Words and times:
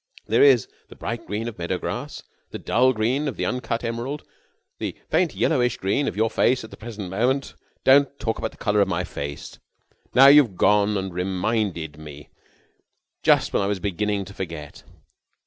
There 0.25 0.41
is 0.41 0.67
the 0.89 0.95
bright 0.95 1.27
green 1.27 1.47
of 1.47 1.59
meadow 1.59 1.77
grass, 1.77 2.23
the 2.49 2.57
dull 2.57 2.91
green 2.91 3.27
of 3.27 3.37
the 3.37 3.45
uncut 3.45 3.83
emerald, 3.83 4.23
the 4.79 4.97
faint 5.11 5.35
yellowish 5.35 5.77
green 5.77 6.07
of 6.07 6.17
your 6.17 6.27
face 6.31 6.63
at 6.63 6.71
the 6.71 6.75
present 6.75 7.11
moment...." 7.11 7.53
"Don't 7.83 8.17
talk 8.19 8.39
about 8.39 8.49
the 8.49 8.57
colour 8.57 8.81
of 8.81 8.87
my 8.87 9.03
face! 9.03 9.59
Now 10.15 10.25
you've 10.25 10.55
gone 10.55 10.97
and 10.97 11.13
reminded 11.13 11.99
me 11.99 12.29
just 13.21 13.53
when 13.53 13.61
I 13.61 13.67
was 13.67 13.79
beginning 13.79 14.25
to 14.25 14.33
forget." 14.33 14.81